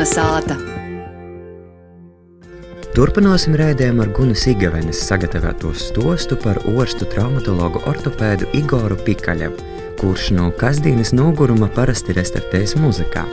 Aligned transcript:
Melna 0.00 0.08
sāta. 0.08 0.54
Turpināsim 2.96 3.52
raidījumu 3.58 4.00
ar 4.00 4.12
Gunu 4.16 4.32
Sigavenes 4.32 5.02
sagatavoto 5.04 5.74
stostu 5.76 6.38
par 6.40 6.56
orstu 6.72 7.04
traumatologu 7.12 7.82
ortopēdu 7.90 8.48
Igoru 8.56 8.96
Pikaļevu, 9.04 9.60
kurš 10.00 10.30
no 10.38 10.48
kasdienas 10.56 11.12
noguruma 11.12 11.68
parasti 11.76 12.16
restartējas 12.16 12.78
muzikā. 12.80 13.26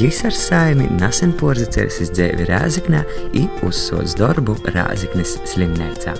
Jis 0.00 0.22
ar 0.24 0.32
saimi 0.32 0.88
nesen 0.96 1.36
porzacējis 1.36 2.14
dzīvi 2.16 2.48
Rāziknē 2.48 3.04
un 3.42 3.52
uzsācis 3.68 4.16
darbu 4.16 4.56
Rāziknes 4.72 5.36
slimnīcā. 5.52 6.16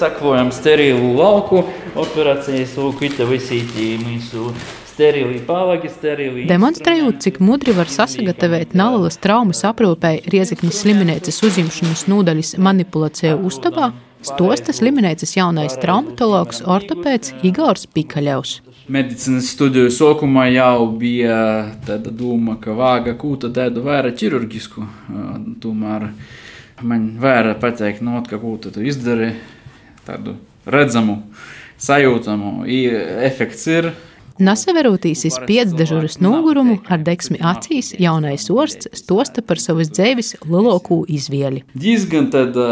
Sakojam 0.00 0.48
sterilu 0.48 1.12
lauku, 1.20 1.66
operācijas 1.92 2.72
lūkita 2.80 3.28
visītī 3.28 3.98
mūsu 4.00 4.48
sterili 4.48 4.48
pāvagi, 4.48 4.56
sterili. 4.56 4.87
Demonstrējot, 4.98 7.20
cik 7.22 7.36
mudri 7.38 7.70
var 7.76 7.86
sasagatavēt 7.86 8.72
nalalas 8.74 9.14
traumas 9.22 9.60
aprūpēji 9.68 10.24
Rieziknis 10.34 10.80
slimnīcas 10.82 11.38
uzņemšanas 11.46 12.02
nodaļas 12.10 12.56
manipulāciju 12.58 13.36
uztabā, 13.46 13.92
stosta 14.26 14.74
slimnīcas 14.74 15.36
jaunais 15.36 15.76
traumatologs 15.78 16.64
ortopēds 16.66 17.30
Igors 17.46 17.86
Pikaļevs. 17.94 18.56
Medicīnas 18.90 19.52
studiju 19.52 19.92
sākumā 19.94 20.48
jau 20.50 20.88
bija 20.98 21.38
tāda 21.86 22.10
doma, 22.10 22.56
ka 22.58 22.74
vāga 22.74 23.14
kūta 23.20 23.52
tādu 23.54 23.86
vairāk 23.86 24.18
ķirurģisku. 24.18 24.82
Tomēr 25.62 26.08
man 26.82 27.06
vairāk 27.22 27.62
pateikt, 27.62 28.02
no, 28.02 28.18
ka 28.26 28.42
kūta 28.42 28.74
tu 28.74 28.82
izdari 28.82 29.30
tādu 30.08 30.34
redzamu, 30.66 31.20
sajūtamu 31.78 32.66
efekts 33.28 33.66
ir. 33.70 33.92
Nasaverūtīsis 34.38 35.40
piecdažuras 35.48 36.20
nogurumu 36.22 36.76
ar 36.86 37.00
deksmi 37.02 37.40
acīs 37.42 37.88
jaunais 37.98 38.44
orsts 38.54 38.86
stosta 39.00 39.42
par 39.42 39.58
savas 39.58 39.90
dzēvis 39.90 40.36
lielāko 40.44 41.00
izvēli. 41.10 41.64
Diezgan 41.74 42.28
tāda 42.30 42.68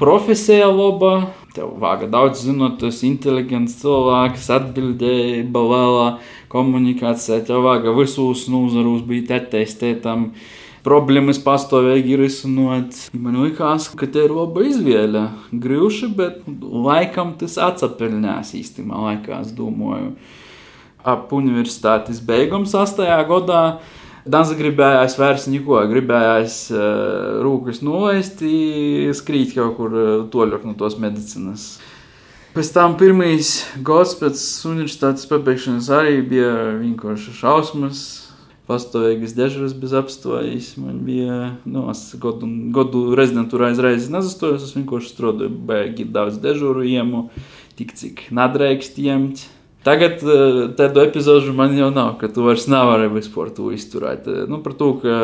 profesija 0.00 0.66
laba. 0.74 1.30
Tev 1.54 1.76
vāga 1.78 2.08
daudz 2.10 2.42
zinotas, 2.48 3.04
inteliģents 3.06 3.78
cilvēks, 3.84 4.50
atbildība, 4.56 5.62
lielā 5.70 6.10
komunikācija. 6.50 7.44
Tev 7.46 7.62
vāga 7.68 7.94
visos 7.94 8.48
nozaros 8.50 9.06
bija 9.06 9.38
attīstītam. 9.38 10.32
Problēmas 10.84 11.38
pastāvīgi 11.46 12.16
ir 12.16 12.24
izsnot. 12.26 13.04
Man 13.14 13.38
liekas, 13.44 13.92
ka 13.94 14.10
te 14.10 14.26
ir 14.26 14.34
laba 14.34 14.66
izvēle. 14.66 15.28
Grūši, 15.54 16.10
bet 16.18 16.42
laikam 16.58 17.36
tas 17.38 17.54
atsapelnās 17.70 18.50
īstenībā, 18.58 18.98
laikā 19.12 19.44
es 19.44 19.54
domāju 19.54 20.16
ap 21.04 21.32
universitātes 21.36 22.22
beigām, 22.24 22.64
8. 22.66 23.04
gadā. 23.28 23.62
Danza 24.24 24.54
gribējās 24.56 25.18
vairs 25.20 25.44
neko, 25.52 25.82
gribējās 25.90 26.54
uh, 26.72 27.42
rūkas 27.44 27.82
nolaist, 27.84 28.40
skrīt 29.20 29.52
kaut 29.52 29.74
kur 29.76 29.92
uh, 29.92 30.12
toļāk 30.32 30.64
no 30.64 30.72
tos 30.80 30.96
medicīnas. 30.96 31.74
Pēc 32.54 32.68
tam 32.70 32.92
pirmais 32.94 33.48
gads 33.82 34.12
pēc 34.14 34.40
universitātes 34.70 35.26
pabeigšanas 35.26 35.88
arī 35.90 36.20
bija 36.22 36.52
vienkārši 36.78 37.34
šausmas. 37.34 38.02
Pastāvīgas 38.64 39.34
dežuras 39.36 39.74
bez 39.76 39.92
apstājas. 39.98 40.68
Man 40.80 41.02
bija 41.04 41.50
nu, 41.66 41.82
godu, 42.22 42.46
godu 42.72 43.02
rezidentūrā 43.18 43.72
izraizes 43.74 44.06
nezastojos. 44.14 44.64
Es 44.64 44.76
vienkārši 44.78 45.10
strādāju, 45.10 45.50
baigi 45.68 46.06
daudz 46.08 46.38
dežuru 46.40 46.86
iemu, 46.86 47.26
tik 47.76 47.92
cik 47.98 48.24
nadreikst 48.32 49.02
iemt. 49.02 49.44
Tagad 49.84 50.22
tādu 50.78 51.02
epizodu 51.04 51.52
man 51.56 51.76
jau 51.76 51.90
nav, 51.92 52.14
ka 52.20 52.30
tu 52.32 52.46
vairs 52.46 52.64
nevari 52.72 53.10
vispār 53.12 53.52
to 53.52 53.68
izturēt. 53.74 54.28
Nu, 54.48 54.62
par 54.64 54.76
to, 54.78 54.94
ka 55.02 55.18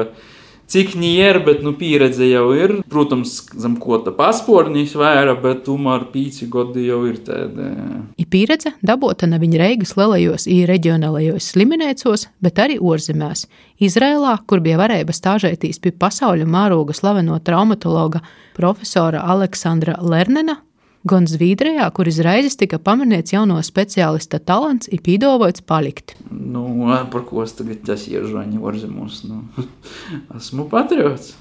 cik 0.70 0.94
ir, 1.02 1.40
bet 1.46 1.62
nu, 1.64 1.72
pieredze 1.74 2.28
jau 2.28 2.52
ir. 2.54 2.76
Protams, 2.90 3.40
zem 3.58 3.74
ko 3.80 3.98
tā 4.04 4.12
paspornīs 4.14 4.94
vairāk, 4.98 5.40
bet 5.42 5.64
tomēr 5.66 6.06
pīci 6.12 6.46
gadi 6.52 6.86
jau 6.86 7.00
ir 7.08 7.18
tāda. 7.26 7.72
Ir 8.20 8.28
pieredze 8.30 8.74
dabūta 8.84 9.26
ne 9.30 9.40
viņa 9.42 9.62
Reigas 9.64 9.96
lielajos 9.98 10.46
un 10.46 10.62
reģionālajos 10.70 11.50
slimnīcos, 11.54 12.28
bet 12.44 12.62
arī 12.62 12.78
ārzemēs. 12.78 13.46
Izrēlā, 13.80 14.36
kur 14.46 14.62
bija 14.62 14.78
varēja 14.80 15.16
stāžēties 15.16 15.80
pie 15.82 15.96
pasaules 15.96 16.48
mēroga 16.48 16.94
slaveno 16.94 17.40
traumatologa 17.42 18.22
profesora 18.54 19.24
Aleksandra 19.24 19.96
Lernena 20.04 20.60
gan 21.08 21.26
Zviedrijā, 21.28 21.86
kur 21.96 22.08
izraizes 22.08 22.58
tika 22.60 22.78
pamanīts 22.82 23.32
jauno 23.32 23.60
speciālista 23.64 24.40
talants, 24.42 24.88
ir 24.92 25.00
pīdovots 25.04 25.64
palikt. 25.66 26.16
Nu, 26.30 26.66
par 27.12 27.24
ko 27.28 27.44
es 27.44 27.54
tagad 27.56 27.88
iešu 27.88 28.40
ārzemēs? 28.40 29.22
Nu, 29.28 29.44
esmu 30.38 30.68
patriots. 30.72 31.34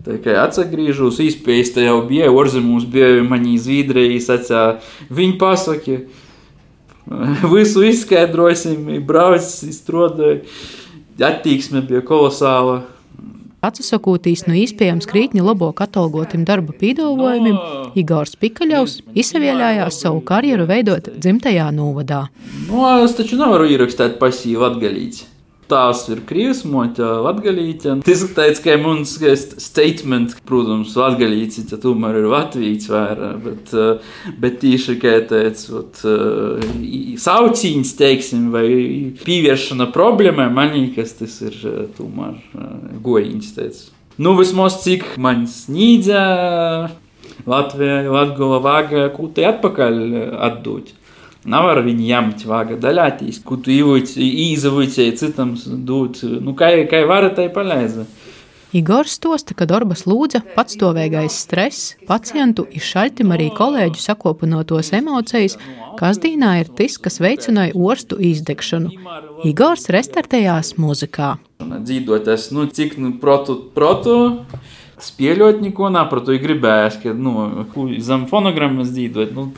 Tā 0.00 0.16
kā 0.24 0.38
atgriežos, 0.40 1.18
izpējas 1.20 1.74
jau 1.76 1.98
bija, 2.08 2.30
ārzemēs 2.32 2.88
bija 2.90 3.20
mani 3.26 3.58
Zviedrijas 3.60 4.30
acā. 4.32 4.62
Viņi 5.12 5.36
pasaka, 5.40 5.98
visu 7.54 7.84
izskaidrosim, 7.84 8.88
brauc, 9.06 9.44
izstrādāja. 9.68 10.40
Attieksme 11.20 11.82
bija 11.84 12.00
kolosāla. 12.06 12.80
Atsakotīs 13.60 14.46
no 14.48 14.54
iespējams 14.56 15.08
krītņa 15.10 15.42
labāk 15.44 15.82
atalgotim 15.84 16.46
darba 16.48 16.72
pīdolojumiem, 16.80 17.58
Igors 18.00 18.32
Pikaļovs 18.40 19.00
izsavielājās 19.20 20.00
savu 20.00 20.22
karjeru 20.24 20.64
veidot 20.70 21.10
dzimtajā 21.18 21.66
novadā. 21.76 22.22
Nu, 22.70 22.86
es 23.04 23.18
taču 23.18 23.36
nevaru 23.40 23.68
ierakstīt 23.68 24.16
pasīvu 24.22 24.64
atgalīti 24.70 25.28
tās 25.70 26.04
ir 26.10 26.22
krīvs, 26.28 26.64
moķa 26.68 27.08
latgalīte. 27.26 27.96
Tas 28.06 28.24
ir 28.26 28.32
tāds, 28.36 28.62
ka 28.62 28.76
mums 28.80 29.16
statement, 29.62 30.36
protams, 30.48 30.96
latgalīte, 30.98 31.64
tad 31.70 31.84
tomēr 31.84 32.20
ir 32.20 32.28
latvīts 32.30 32.90
vairāk, 32.90 33.38
bet, 33.44 33.74
eh, 33.74 34.10
bet 34.42 34.60
tīši, 34.62 34.98
kā 35.02 35.16
tāds, 35.30 35.68
ot, 35.70 36.02
eh, 36.04 36.66
saucīņas, 37.20 37.94
teiksim, 38.00 38.50
vai 38.54 38.66
pievēršana 39.24 39.90
problēmai, 39.94 40.50
manī, 40.52 40.94
kas 40.94 41.14
tas 41.18 41.40
ir 41.42 41.56
eh, 41.64 41.86
tomēr 41.98 42.38
gojiņas, 43.02 43.54
tāds. 43.56 43.88
Nu, 44.20 44.34
vismaz 44.36 44.82
cik 44.82 45.16
man 45.16 45.46
snīdza 45.48 46.90
Latvijai, 47.48 48.04
Latgola 48.10 48.58
vāga, 48.60 49.08
ko 49.14 49.30
te 49.32 49.46
atpakaļ 49.48 50.00
atdot. 50.50 50.92
Nav 51.48 51.70
ar 51.70 51.80
viņu 51.86 52.04
ņemt, 52.04 52.42
vāga 52.44 52.76
daļāties, 52.80 53.40
ko 53.44 53.56
tu 53.56 53.72
īzavīcēji 53.72 55.16
citam 55.16 55.54
dot. 55.88 56.20
Nu, 56.44 56.52
kā, 56.58 56.68
kā 56.90 57.00
var, 57.08 57.30
tai 57.36 57.48
palēza. 57.52 58.04
Igors 58.76 59.16
stosta, 59.18 59.50
ka 59.58 59.66
Dorbas 59.66 60.04
lūdza 60.06 60.44
patstāvīgais 60.54 61.40
stress, 61.42 61.94
pacientu 62.06 62.68
izšaļtim 62.70 63.32
arī 63.34 63.48
kolēģu 63.56 63.98
sakopinotos 63.98 64.92
emocijas, 64.94 65.56
kas 65.98 66.20
dīnā 66.22 66.52
ir 66.60 66.70
tas, 66.78 66.94
kas 67.02 67.18
veicināja 67.24 67.74
orstu 67.74 68.20
izdegšanu. 68.30 68.92
Igors 69.48 69.88
restartējās 69.90 70.76
muzikā. 70.78 71.32
Dzīvoties, 71.58 72.46
nu, 72.54 72.68
cik 72.70 72.94
nu, 73.02 73.16
protu, 73.18 73.58
protu, 73.74 74.14
spēļot 75.02 75.64
neko 75.64 75.90
to 76.22 76.38
gribējās, 76.38 77.02
ka, 77.02 77.16
nu, 77.16 77.66
zem 77.98 78.28
fonogrammas 78.30 78.94
dzīvot. 78.94 79.34
Nu, 79.34 79.50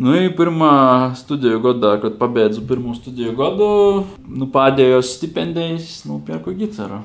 Nu, 0.00 0.14
pirmā 0.32 1.12
studiju 1.12 1.58
gadā, 1.60 1.90
kad 2.00 2.14
pabeidzu 2.16 2.62
pirmo 2.64 2.94
studiju 2.96 3.34
gadu, 3.36 3.66
nu, 4.24 4.46
pēdējos 4.48 5.10
stipendijas 5.18 5.98
nopirku 6.08 6.54
gitaru. 6.56 7.02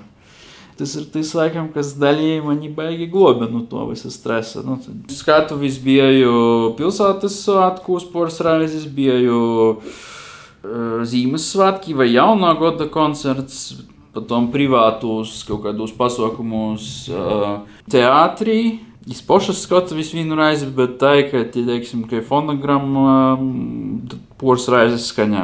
Tas 0.80 0.94
ir 0.96 1.04
tas, 1.12 1.34
laikam, 1.36 1.68
kas 1.72 1.94
daļēji 2.00 2.44
mani 2.44 2.72
baigi 2.72 3.10
globina 3.12 3.52
no 3.52 3.66
to 3.68 3.84
visa 3.90 4.12
stresa. 4.12 4.64
Nu, 4.64 4.78
skatu 5.12 5.60
vis 5.60 5.76
biju 5.84 6.72
pilsētas 6.80 7.36
svētkos, 7.44 8.08
reizes 8.48 8.88
biju 8.88 9.42
uh, 9.76 10.02
Ziemassvētki 11.04 11.96
vai 12.00 12.10
jaunā 12.14 12.54
gada 12.60 12.88
koncerts, 12.92 13.82
potom 14.16 14.48
privātos 14.56 15.42
kaut 15.48 15.66
kādos 15.68 15.92
pasaukumos 15.96 17.10
uh, 17.12 17.64
teātrī. 17.92 18.60
Iz 19.06 19.22
pašas 19.22 19.60
skatu 19.62 19.96
vienu 19.96 20.36
reizi, 20.36 20.66
bet 20.66 20.98
tā 20.98 21.20
ka, 21.30 21.44
teiksim, 21.54 22.08
ka 22.10 22.24
fonogramma 22.26 23.38
poras 24.42 24.66
reizes 24.72 25.12
skaņā 25.12 25.44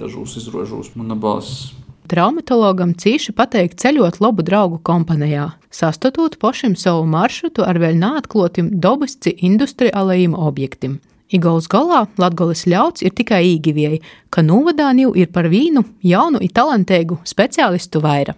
dažos 0.00 0.38
izrožos 0.40 0.94
mana 0.96 1.14
balss. 1.14 1.74
Traumatologam 2.10 2.94
cīši 2.96 3.36
pateikt 3.36 3.78
ceļot 3.84 4.16
labu 4.24 4.42
draugu 4.42 4.80
kompanijā, 4.82 5.52
sastatūt 5.70 6.40
pašam 6.40 6.72
savu 6.74 7.04
maršrutu 7.06 7.62
ar 7.62 7.78
vēl 7.78 8.00
neatklātiem 8.00 8.72
dabasci 8.82 9.36
industriālajiem 9.46 10.34
objektiem. 10.34 10.98
Igauls 11.30 11.68
galā 11.70 12.08
Latgoles 12.18 12.64
ļauts 12.66 13.04
ir 13.06 13.12
tikai 13.14 13.44
īgivieji, 13.52 14.00
ka 14.32 14.42
novadāni 14.42 15.04
jau 15.04 15.12
ir 15.14 15.28
par 15.30 15.46
vīnu 15.52 15.84
jaunu 16.02 16.40
un 16.42 16.54
talantīgu 16.56 17.20
speciālistu 17.28 18.02
vaira. 18.02 18.34